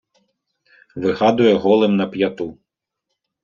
[0.95, 2.57] Вигадує голим на п'яту.